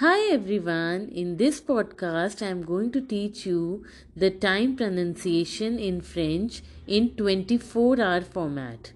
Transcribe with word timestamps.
Hi 0.00 0.30
everyone, 0.32 1.08
in 1.20 1.38
this 1.38 1.60
podcast 1.60 2.40
I 2.40 2.50
am 2.50 2.60
going 2.64 2.92
to 2.92 3.00
teach 3.00 3.44
you 3.44 3.84
the 4.14 4.30
time 4.30 4.76
pronunciation 4.76 5.76
in 5.80 6.02
French 6.02 6.62
in 6.86 7.08
24 7.16 8.00
hour 8.00 8.20
format. 8.20 8.92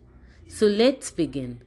So 0.47 0.67
let's 0.67 1.11
begin. 1.11 1.63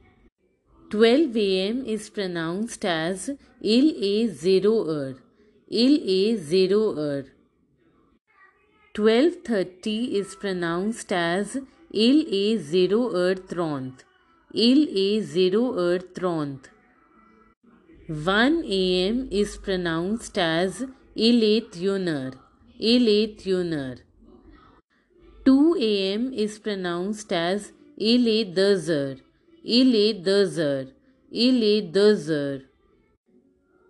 12 0.88 1.36
am 1.36 1.84
is 1.84 2.08
pronounced 2.08 2.86
as 2.86 3.28
il 3.60 3.90
est 4.10 4.28
0 4.44 4.72
heure. 4.88 5.16
Il 5.68 5.98
est 6.14 6.36
0 6.36 6.80
heure. 6.96 7.26
12:30 8.94 9.98
is 10.22 10.34
pronounced 10.46 11.12
as 11.12 11.58
il 12.06 12.24
est 12.40 12.56
0 12.70 13.02
heure 13.14 13.44
30. 13.52 14.06
Il 14.54 14.88
est 15.04 15.20
0 15.20 15.66
heure 15.84 16.08
30. 16.20 16.70
1 18.08 18.64
am 18.64 19.28
is 19.32 19.56
pronounced 19.56 20.38
as 20.38 20.84
eletunar, 21.16 22.34
eletunar. 22.80 23.98
2 25.44 25.76
am 25.76 26.32
is 26.32 26.60
pronounced 26.60 27.32
as 27.32 27.72
eledazer, 28.00 29.18
eledazer, 29.66 30.92
eledazer. 31.34 32.62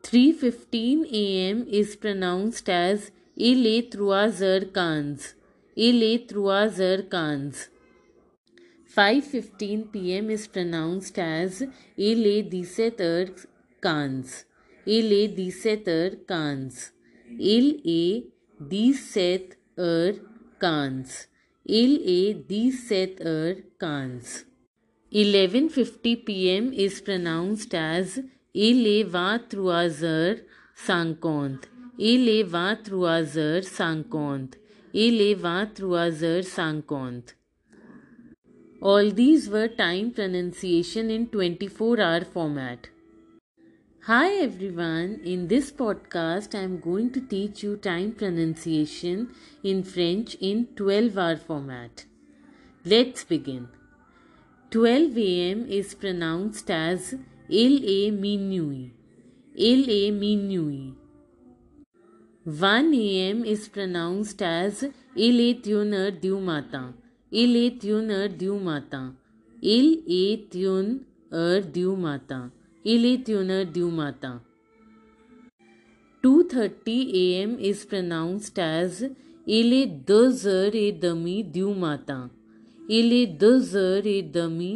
3.15 0.03 1.13
am 1.13 1.67
is 1.69 1.95
pronounced 1.97 2.71
as 2.71 3.11
eletuazer 3.39 4.73
kans, 4.73 5.35
eletuazer 5.77 7.03
kans. 7.11 7.69
5.15 8.97 9.93
pm 9.93 10.31
is 10.31 10.47
pronounced 10.47 11.19
as 11.19 11.63
ele 11.99 12.43
cans. 13.81 14.45
Il 14.87 15.13
e 15.13 15.27
diset 15.29 15.89
er 15.89 16.17
cans. 16.27 16.93
Il 17.39 17.81
e 17.85 18.27
diset 18.59 19.57
er 19.77 20.13
cans. 20.61 21.27
Il 21.65 21.93
e 22.05 22.35
diset 22.49 23.21
er 23.21 23.55
cans. 23.79 24.45
11:50 25.13 26.25
p.m. 26.27 26.73
is 26.73 27.01
pronounced 27.01 27.75
as 27.75 28.21
il 28.53 28.87
e 28.87 29.03
va 29.05 29.39
truazer 29.39 30.45
sankont. 30.75 31.69
Il 31.99 32.29
e 32.29 32.43
va 32.43 32.77
truazer 32.77 33.63
sankont. 33.63 34.57
Il 34.93 35.21
e 35.21 35.35
va 35.35 35.67
truazer 35.67 36.43
sankont. 36.43 37.35
All 38.81 39.11
these 39.11 39.49
were 39.49 39.69
time 39.69 40.11
pronunciation 40.11 41.11
in 41.11 41.27
24 41.27 42.01
hour 42.01 42.25
format. 42.25 42.91
Hi 44.07 44.35
everyone, 44.41 45.21
in 45.25 45.49
this 45.49 45.73
podcast 45.73 46.55
I 46.55 46.61
am 46.63 46.79
going 46.79 47.11
to 47.15 47.21
teach 47.21 47.65
you 47.65 47.77
time 47.77 48.13
pronunciation 48.13 49.31
in 49.65 49.83
French 49.83 50.37
in 50.37 50.69
12 50.77 51.19
hour 51.19 51.37
format. 51.37 52.05
Let's 52.85 53.25
begin. 53.25 53.67
12 54.71 55.19
am 55.19 55.67
is 55.79 55.93
pronounced 55.97 56.71
as 56.71 57.17
il 57.49 57.83
est 57.95 58.13
minuit. 58.13 58.93
Il 59.57 59.91
est 59.91 60.13
minuit. 60.13 60.95
1 62.47 62.95
am 62.95 63.45
is 63.45 63.67
pronounced 63.67 64.41
as 64.41 64.85
une 65.17 65.95
heure 65.95 66.13
du 66.13 66.37
matin. 66.37 66.95
Une 67.33 68.11
heure 68.13 68.29
du 68.29 68.53
matin. 68.53 69.17
Il 69.61 70.05
est 70.07 70.55
une 70.55 71.01
du 71.73 71.87
matin. 71.97 72.53
इलिट्यूनर 72.87 73.65
ड्यूमाता 73.75 74.29
2:30 76.25 76.97
AM 77.21 77.55
is 77.69 77.85
pronounced 77.89 78.59
as 78.59 79.03
इले 79.57 79.81
दजर 80.11 80.77
ए 80.77 80.91
दमी 81.03 81.35
ड्यूमाता 81.55 82.19
इले 82.99 83.25
दजर 83.43 84.07
ए 84.07 84.21
दमी 84.37 84.73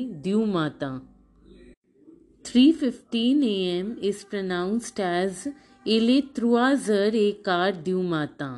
द्री 2.44 2.65
fifteen 2.81 3.43
A 3.44 3.54
M 3.76 3.94
is 4.10 4.25
pronounced 4.31 5.00
as 5.00 5.44
इले 5.87 6.21
त्रुआजर 6.34 7.15
ए 7.16 7.31
कार 7.47 7.81
ड्यूमाता 7.84 8.50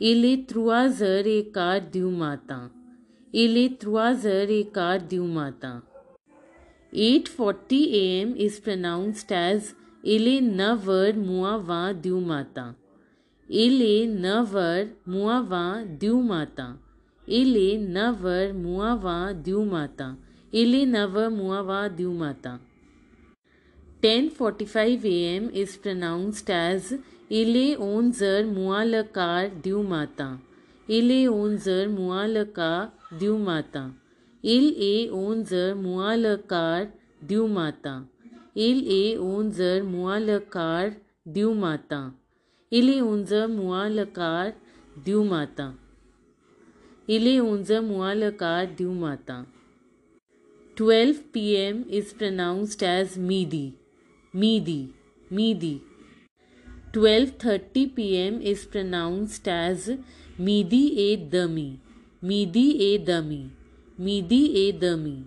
इले 0.00 0.34
त्रुआजर 0.48 1.26
ए 1.28 1.40
कार 1.54 1.80
ड्यूमाता 1.92 2.58
इले 3.34 3.68
त्रुआजर 3.80 4.50
ए 4.50 4.62
कार 4.74 5.06
ड्यूमाता 5.10 5.72
eight 6.94 7.28
forty 7.28 7.84
A 7.84 8.20
M 8.20 8.34
is 8.36 8.60
pronounced 8.60 9.32
as 9.32 9.72
इले 10.04 10.40
मुआ 10.40 11.12
मुआवा 11.16 11.92
द्यू 11.92 12.20
माता 12.20 12.74
इले 13.50 14.06
न 14.06 14.26
नवर 14.26 14.92
मुआवा 15.08 15.82
द्यू 16.00 16.20
माता 16.22 16.78
इले 17.28 17.76
न 17.76 17.92
नवर 17.98 18.52
मुआवा 18.52 19.32
द्यू 19.32 19.64
माता 19.64 20.16
इले 20.54 20.84
नवर 20.84 21.28
मुआवा 21.28 21.88
द्यू 21.88 22.12
माता 22.12 22.58
ten 24.02 24.28
forty 24.28 24.64
five 24.64 25.06
A 25.06 25.14
M 25.36 25.48
is 25.48 25.78
pronounced 25.82 26.50
as 26.50 26.98
इले 27.30 27.74
ओनजर 27.74 28.44
मुआलकार 28.44 29.48
द्यू 29.62 29.82
माता 29.82 30.38
इले 30.88 31.26
ओनजर 31.26 31.88
मुआलका 31.88 32.92
द्यू 33.18 33.38
माता 33.38 33.99
इल 34.44 34.68
ए 34.82 35.08
ओंजर 35.12 35.74
मुआलकार 35.74 36.92
दिव 37.24 37.46
माता 37.46 37.94
इल 38.56 38.78
ए 38.88 39.16
ओंजर 39.16 39.82
मुआलकार 39.82 40.96
दिव 41.28 41.52
माता 41.54 42.00
इले 42.72 43.00
ऊंजर 43.00 43.46
मुआलकार 43.46 44.52
दिव 45.04 45.22
माता 45.24 45.66
इले 47.08 47.38
ऊंजर 47.38 47.80
मुआलकार 47.80 48.66
दिव 48.78 48.92
माता 48.92 49.44
twelve 50.76 51.16
P 51.32 51.46
M 51.52 51.84
is 51.90 52.14
pronounced 52.18 52.82
as 52.82 53.18
मीदी। 53.18 53.72
मीदी 54.34 54.80
मीदी। 55.32 55.80
Twelve 56.92 57.30
thirty 57.44 57.84
P 57.86 58.08
M 58.16 58.40
is 58.42 58.66
pronounced 58.68 59.48
as 59.48 59.98
मीदी 60.40 60.86
ए 60.98 61.16
दमी। 61.32 61.70
मीदी 62.24 62.70
ए 62.70 62.96
दमी। 62.98 63.42
Midi 64.04 64.44
e 64.56 64.72
dami. 64.72 65.26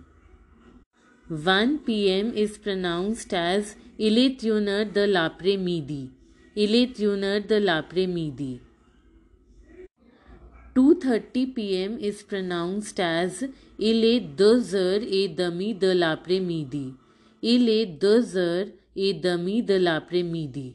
1 1.30 1.78
p.m. 1.86 2.32
is 2.34 2.58
pronounced 2.58 3.32
as 3.32 3.76
il 3.96 4.18
est 4.18 4.42
une 4.42 4.68
heure 4.68 4.86
de 4.92 5.04
l'après-midi. 5.06 6.10
Il 6.56 6.74
est 6.74 6.98
une 6.98 7.22
heure 7.22 7.44
de 7.52 7.54
l'après-midi. 7.54 8.60
2:30 10.74 11.54
p.m. 11.54 11.92
is 12.00 12.24
pronounced 12.30 12.98
as 12.98 13.44
il 13.78 14.04
est 14.04 14.24
deux 14.40 14.74
heures 14.74 15.06
et 15.18 15.28
demie 15.28 15.76
de 15.84 15.92
l'après-midi. 16.00 16.94
Il 17.42 17.68
est 17.68 17.86
deux 18.06 18.36
heures 18.36 18.72
et 18.96 19.12
demie 19.28 19.62
de 19.62 19.74
l'après-midi. 19.74 20.74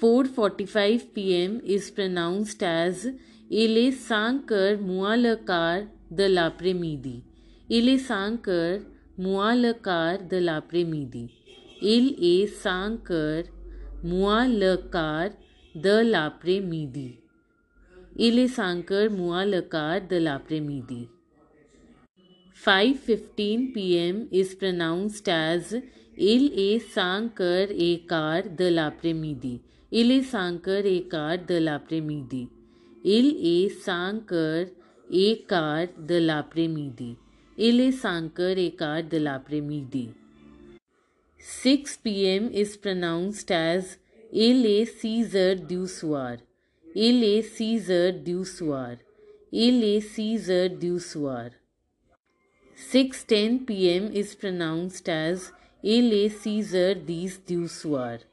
4:45 0.00 1.08
p.m. 1.16 1.58
is 1.64 1.90
pronounced 1.90 2.62
as 2.62 3.08
il 3.50 3.76
est 3.76 3.98
cinq 4.12 4.52
heures 4.52 4.80
moins 4.92 5.16
le 5.16 5.34
quart 5.50 5.88
द 6.12 6.20
लापरे 6.20 6.72
लाप्रेमीदी 6.72 7.22
इले 7.76 7.96
सांकर 7.98 8.80
मुआलकार 9.20 10.22
the 10.30 10.40
लाप्रेमीदी 10.42 11.24
इल 11.94 12.08
ए 12.22 12.46
सांकर 12.62 13.50
मुआलकार 14.04 15.28
द 15.74 15.86
लापरे 15.86 16.10
लाप्रेमीदी 16.10 17.10
इले 18.26 18.46
सांकर 18.48 19.08
मुआलकार 19.08 20.00
द 20.10 20.14
लापरे 20.22 20.60
मीदी 20.60 21.04
five 22.62 22.96
fifteen 23.06 23.66
P 23.74 23.86
M 23.96 24.20
is 24.40 24.54
pronounced 24.56 25.28
as 25.28 25.74
इल 26.32 26.44
ए 26.58 26.78
सांकर 26.94 27.72
ए 27.72 27.94
कार 28.10 28.48
द 28.58 28.68
लाप्रेमीदी 28.72 29.58
इले 29.92 30.20
सांकर 30.34 30.86
ए 30.86 30.98
कार 31.12 31.36
द 31.48 31.58
लाप्रेमीदी 31.62 32.46
इल 33.16 33.30
ए 33.46 33.68
सांकर 33.84 34.70
एक 35.14 35.44
कार 35.48 35.86
दलापरे 35.98 36.20
लाप्रेमी 36.20 36.88
दी 36.98 37.16
इले 37.58 37.90
सांकर 37.92 38.58
एक 38.58 38.78
कार 38.78 39.02
दलापरे 39.08 39.60
मीदी। 39.60 40.06
Six 41.40 41.96
P 42.04 42.14
M 42.26 42.46
is 42.60 42.76
pronounced 42.82 43.52
as 43.52 43.96
एले 44.44 44.84
सीजर 44.84 45.58
द्यूसुआर 45.68 46.38
एले 47.08 47.42
सीजर 47.42 48.10
द्यूसुआर 48.24 48.96
एले 49.64 50.00
सीजर 50.00 50.78
द्यूसुआर 50.80 51.50
six 52.78 53.24
ten 53.28 53.58
P 53.68 53.82
M 53.88 54.06
is 54.22 54.34
pronounced 54.40 55.08
as 55.08 55.50
ले 55.84 56.28
सीजर 56.38 57.04
दीस 57.06 57.38
द्यूसुआर 57.48 58.24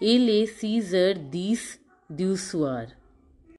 एले 0.00 0.44
सीजर 0.46 1.18
दीस 1.32 1.68
द्यूसुआर 2.10 2.99